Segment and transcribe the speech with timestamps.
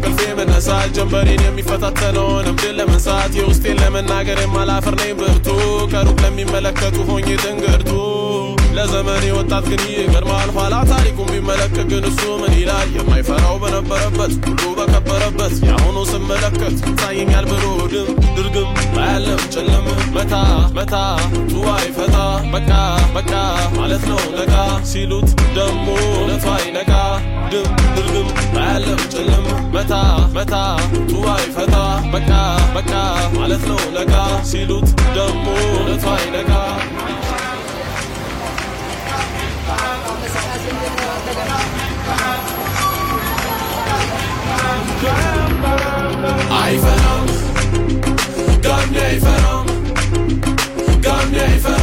[0.00, 5.46] ከእንቅልፌ መነሳት ጀንበሬን የሚፈታተነውን እብድን ለመንሳት የውስጤን ለመናገር የማላፍር ነኝ ብርቱ
[5.92, 7.90] ከሩቅ ለሚመለከቱ ሆኜ ትንግርቱ
[8.76, 15.54] ለዘመኔ ወጣት ግን ይገርማል ኋላ ታሪኩን ቢመለከት ግን እሱ ምን ይላል የማይፈራው በነበረበት ሁሉ በከበረበት
[15.66, 18.70] የአሁኑ ስመለከት ይታየኛል ብሩህ ድም ድርግም
[19.02, 19.86] አያለም ጨለም
[20.16, 20.34] መታ
[20.78, 20.94] መታ
[21.50, 22.16] ቱዋይ ፈታ
[22.54, 22.70] በቃ
[23.16, 23.32] በቃ
[23.78, 24.54] ማለት ነው ነቃ
[24.92, 25.28] ሲሉት
[25.58, 26.92] ደሞ እውነቱ አይነቃ
[27.52, 28.28] ድም ድርግም
[28.58, 29.92] አያለም ጭልም መታ
[30.36, 30.54] መታ
[31.10, 31.26] ጡባ
[31.56, 31.76] ፈታ
[32.14, 32.30] በቃ
[32.76, 32.92] በቃ
[33.36, 34.14] ማለት ነው ነቃ
[34.50, 36.50] ሲሉት ደግሞ እውነቷ ይነቃ
[46.58, 47.26] አይፈራም
[48.64, 49.66] ጋኔ አይፈራም
[51.04, 51.77] ጋኔ አይፈራም።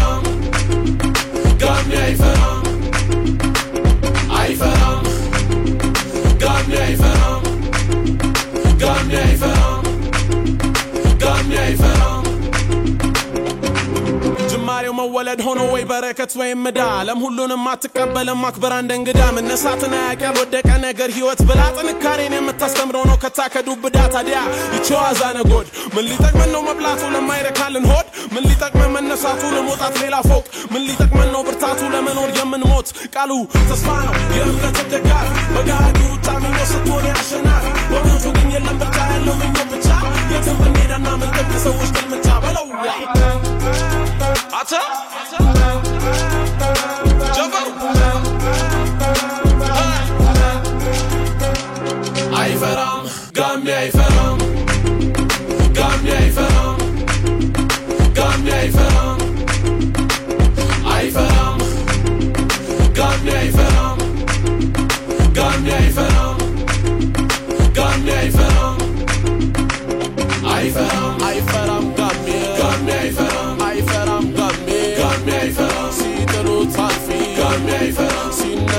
[15.05, 20.69] መወለድ ሆኖ ወይ በረከት ወይም ምዳ ዓለም ሁሉንም አትቀበልም። አክብራ እንደ እንግዳ። መነሳትን አያውቅ ያልወደቀ
[20.85, 24.38] ነገር ህይወት ብላ ጥንካሬን የምታስተምረው ነው። ከታ ከዱብዳ ታዲያ
[24.75, 25.67] ይቺው ዋዛ ነጎድ?
[25.95, 28.07] ምን ሊጠቅመን ነው መብላቱ ለማይረካልን ሆድ?
[28.33, 30.43] ምን ሊጠቅመን መነሳቱ ለመውጣት ሌላ ፎቅ?
[30.74, 32.88] ምን ሊጠቅመን ነው ብርታቱ ለመኖር የምንሞት?
[33.15, 33.31] ቃሉ
[33.69, 36.00] ተስፋ ነው። የእምነት ደጋፊ በገሃዱ
[36.45, 39.88] ምኞት ስትሆን ያሸናፊ። በሞቱ ግን የለም ብቻ ያለው ምኞት ብቻ።
[40.33, 42.65] የትም ብንሄዳና ምንጥቅ ሰዎች ግልምጫ በለው
[44.55, 44.79] Otter?
[44.79, 45.85] Otter?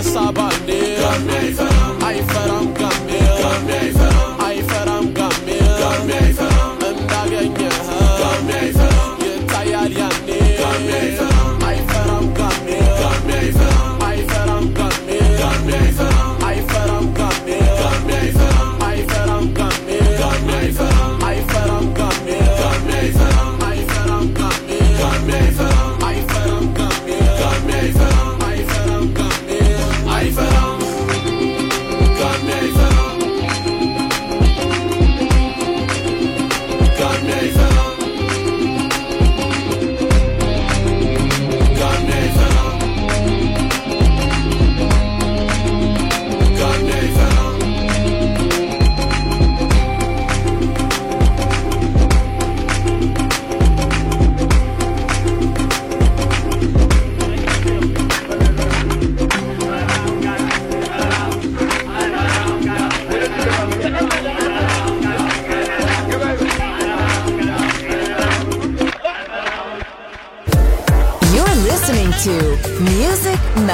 [0.03, 0.99] Sabandi,
[2.03, 2.86] I fell on God.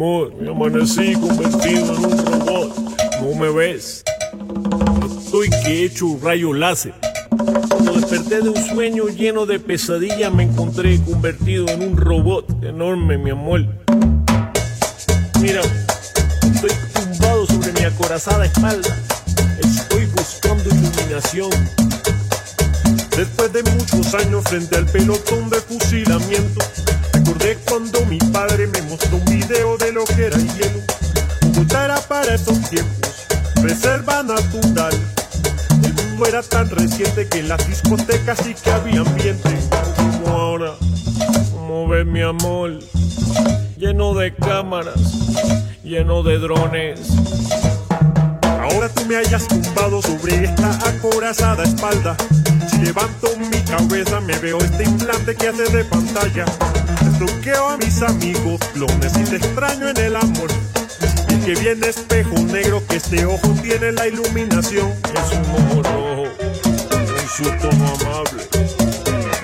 [0.00, 2.74] Amor, me amanecí convertido en un robot.
[3.20, 4.02] ¿No me ves?
[5.18, 6.94] Estoy que he hecho un rayo láser.
[7.68, 13.18] Cuando desperté de un sueño lleno de pesadilla, me encontré convertido en un robot enorme,
[13.18, 13.66] mi amor.
[15.38, 15.60] Mira,
[16.50, 18.96] estoy tumbado sobre mi acorazada espalda.
[19.58, 21.50] Estoy buscando iluminación.
[23.18, 26.64] Después de muchos años frente al pelotón de fusilamiento,
[27.12, 29.29] recordé cuando mi padre me mostró un
[32.32, 34.92] Esos tiempos, reserva natural.
[35.82, 39.50] El mundo era tan reciente que en las discotecas sí que había ambiente.
[39.96, 40.74] Como ahora,
[41.52, 42.78] como ves mi amor,
[43.76, 44.94] lleno de cámaras,
[45.82, 47.00] lleno de drones.
[48.44, 52.16] Ahora tú me hayas tumbado sobre esta acorazada espalda.
[52.70, 56.44] Si levanto mi cabeza me veo este implante que hace de pantalla.
[57.12, 60.69] Estoqueo a mis amigos clones y te extraño en el amor.
[61.44, 64.92] Que viene espejo negro que este ojo tiene la iluminación.
[65.14, 68.42] Es un ojo rojo, un su tono amable.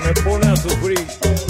[0.05, 1.46] Me pone a sufrir.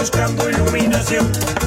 [0.00, 1.59] buscando iluminación.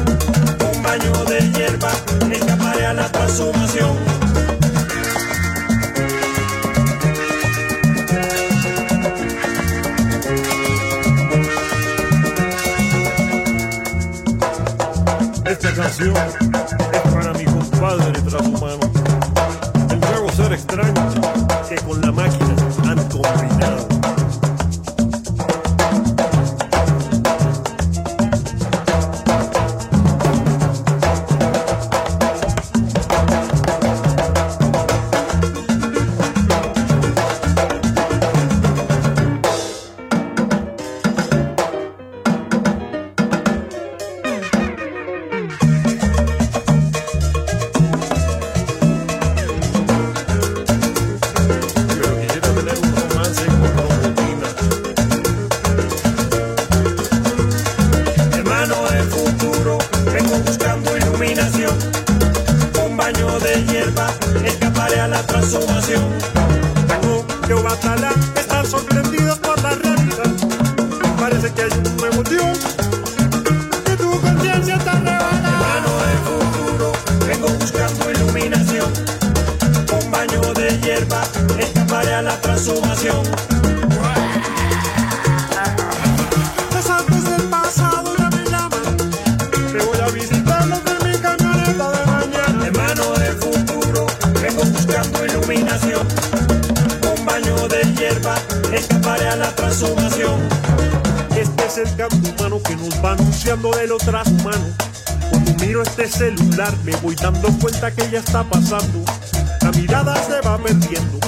[110.16, 111.20] se va perdiendo,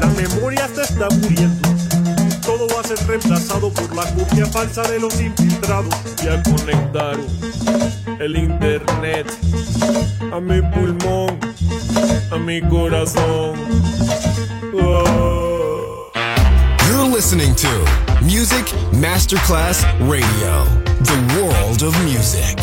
[0.00, 1.68] la memoria se está muriendo.
[2.44, 5.94] Todo va a ser reemplazado por la cumbia falsa de los infiltrados.
[6.22, 7.16] Y al conectar
[8.18, 9.26] el internet
[10.32, 11.38] a mi pulmón,
[12.30, 13.54] a mi corazón.
[14.80, 15.30] Ah.
[16.88, 17.68] You're listening to
[18.22, 20.64] Music Masterclass Radio,
[21.02, 22.58] the world of music.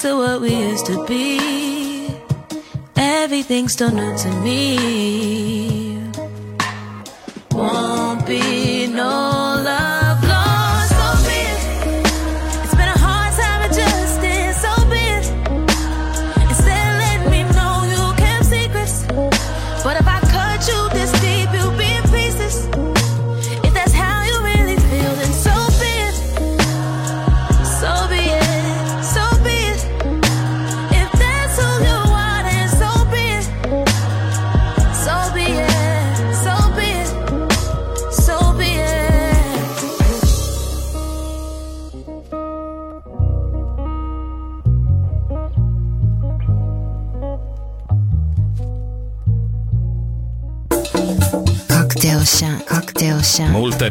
[0.00, 2.08] to what we used to be.
[2.96, 5.69] Everything's still new to me.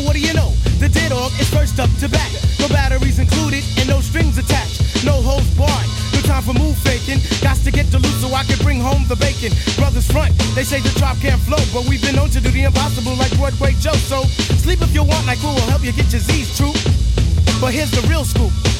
[0.00, 0.48] Well, what do you know?
[0.80, 2.32] The dead dog is first up to bat.
[2.58, 5.04] No batteries included, and no strings attached.
[5.04, 5.88] No hose barred.
[6.16, 7.20] No time for move faking.
[7.44, 9.52] Got to get the loot so I can bring home the bacon.
[9.76, 12.64] Brothers front, they say the drop can't flow, but we've been known to do the
[12.64, 13.92] impossible like Broadway Joe.
[13.92, 14.24] So
[14.64, 16.72] sleep if you want, like who will help you get your Z's true.
[17.60, 18.79] But here's the real scoop.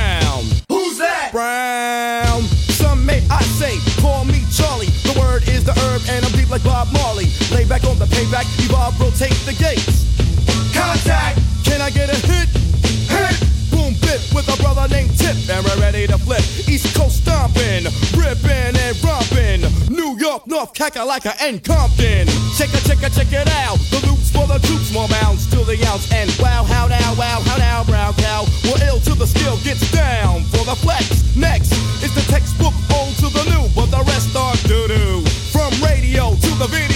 [8.31, 10.07] Payback, evolve, rotate the gates.
[10.73, 11.39] Contact.
[11.63, 12.47] Can I get a hit?
[13.09, 13.37] Hit.
[13.71, 16.43] Boom, bip with a brother named Tip, and we're ready to flip.
[16.67, 19.61] East Coast stomping, ripping and romping.
[19.89, 22.27] New York, North Kakalaka, and Compton.
[22.57, 23.79] Check it, check it, check it out.
[23.91, 26.11] The loops for the troops, more mounds to the ounce.
[26.11, 28.45] And wow, how now, wow, how now, brown cow.
[28.63, 31.35] We're ill till the skill gets down for the flex.
[31.35, 31.71] Next
[32.03, 35.23] is the textbook old to the new, but the rest are doo doo.
[35.51, 36.90] From radio to the video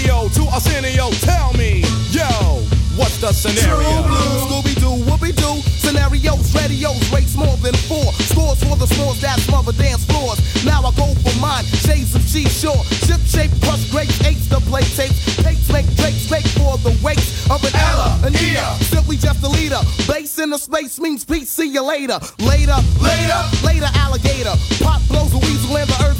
[2.97, 4.03] what's the scenario?
[4.47, 5.61] Scooby Doo, Whoopi Doo.
[5.79, 8.11] Scenarios, radios, rates more than four.
[8.31, 10.39] Scores for the smalls that smother dance floors.
[10.65, 12.83] Now I go for mine, shades of seashore.
[13.05, 15.35] Ship shape, crush grapes, eights to play tapes.
[15.43, 18.65] Tapes make drakes, make for the wakes of an Ella, an Ea.
[18.85, 19.79] Simply just a leader.
[20.07, 22.19] Base in the space means peace, see you later.
[22.39, 24.55] Later, later, later, alligator.
[24.81, 26.14] Pop blows a weasel and the earth's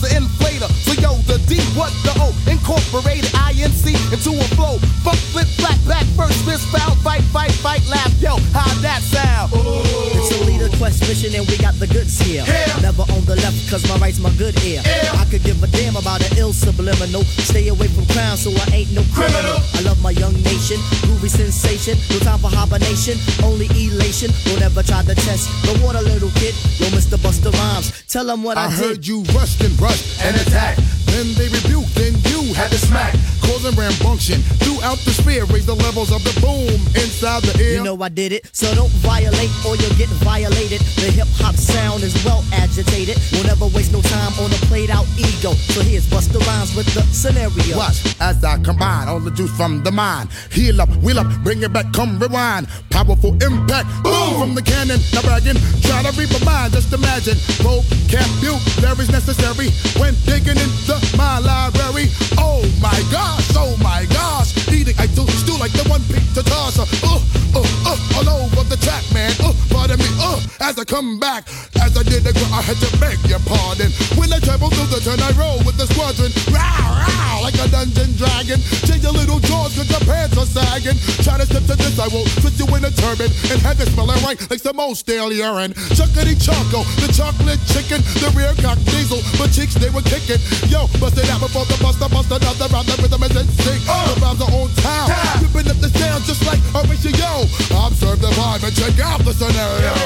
[6.71, 8.11] foul, fight, fight, fight, laugh.
[8.21, 9.51] Yo, how that sound?
[9.53, 12.43] It's a leader quest mission and we got the goods here.
[12.47, 12.81] Yeah.
[12.81, 14.81] Never on the left cause my right's my good ear.
[14.85, 17.23] I could give a damn about an ill subliminal.
[17.45, 19.57] Stay away from crime so I ain't no criminal.
[19.75, 21.97] I love my young nation, groovy sensation.
[22.09, 24.31] No time for hibernation, only elation.
[24.45, 26.55] Don't ever try to test the water, little kid.
[26.79, 27.17] Yo, Mr.
[27.17, 28.79] Busta Rhymes, tell them what I, I did.
[28.79, 30.81] heard you rushed and rushed and attacked.
[31.15, 33.15] Then they rebuked, then you had to smack.
[33.39, 35.45] Causing rambunction throughout the sphere.
[35.45, 37.77] Raise the levels of the boom inside the ear.
[37.77, 40.81] You know I did it, so don't violate or you'll get violated.
[40.99, 43.15] The hip hop sound is well agitated.
[43.31, 45.53] We'll never waste no time on a played out ego.
[45.71, 47.77] So here's Busta Rhymes with the scenario.
[47.77, 50.27] Watch as I combine all the juice from the mind.
[50.51, 52.67] Heal up, wheel up, bring it back, come rewind.
[52.89, 54.99] Powerful impact, boom from the cannon.
[55.13, 56.73] Now bragging, try to reap a mind.
[56.73, 62.09] Just imagine, vocabulary's necessary when digging into my library.
[62.37, 64.55] Oh my gosh, oh my gosh.
[64.71, 66.79] Eating, I do stew like the one picked to toss.
[66.79, 69.31] Uh, uh, uh, all over the track, man.
[69.39, 71.47] Uh, pardon me, uh, as I come back.
[71.79, 73.91] As I did the I had to beg your pardon.
[74.19, 76.31] When I travel through the turn, I roll with the squadron.
[76.51, 78.59] Row, row, like a dungeon dragon.
[78.85, 80.97] Change your little jaws cause your pants are sagging.
[81.23, 83.89] Try to step to this, I will put you in a turban and have it
[83.91, 85.73] smelling right like some old stale urine.
[85.95, 90.39] Chuckity choco, the chocolate chicken, the rear cock diesel, but cheeks they were kicking.
[90.67, 92.87] Yo, bust it out before the buster, bust another round.
[92.87, 93.81] The rhythm is in sync.
[93.85, 95.07] The rhymes are on town.
[95.41, 97.47] Ripping up the sound just like Horatio.
[97.85, 100.04] Observe the vibe and check out the scenario.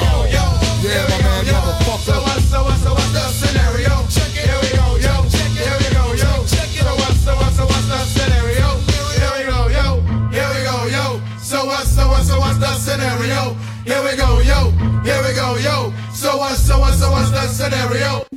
[17.70, 18.29] Scenario?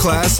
[0.00, 0.39] Masterclass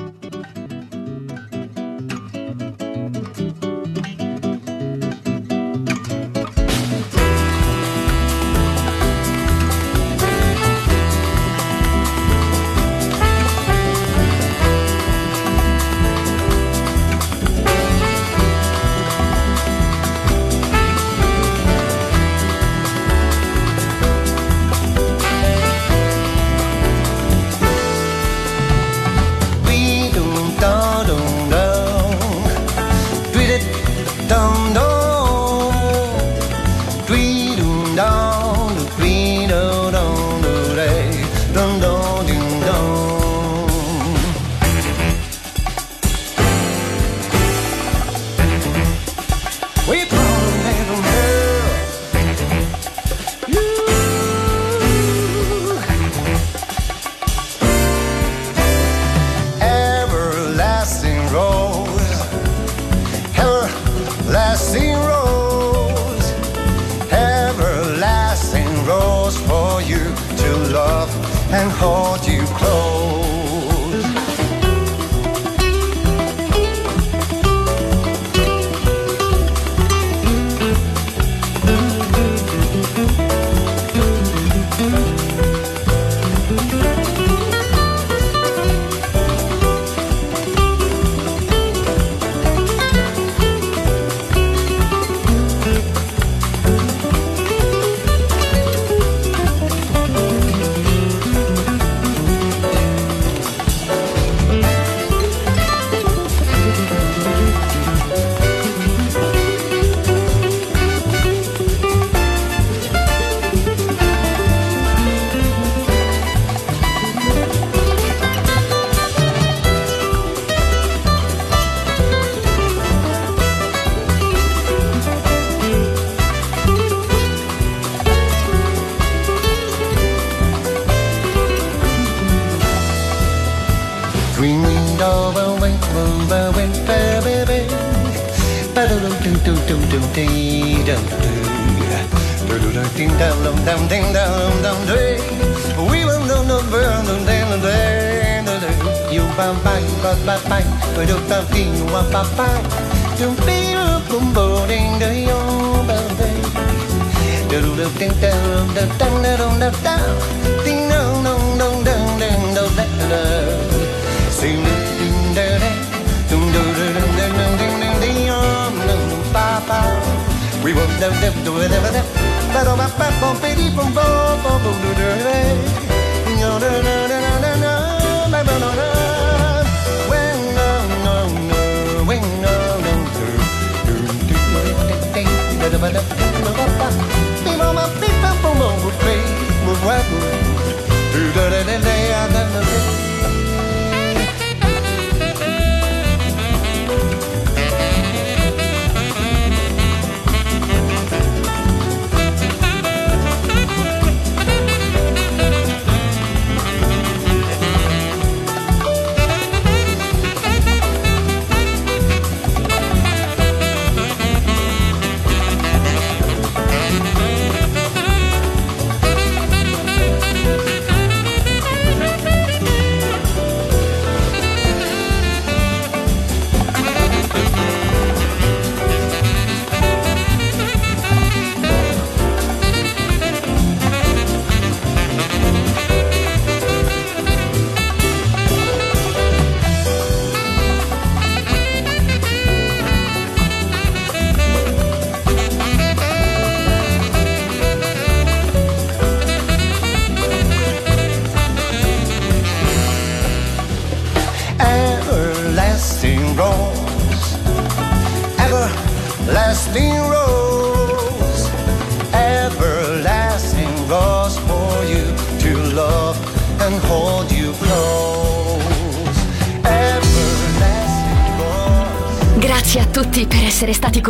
[185.81, 186.20] 们呢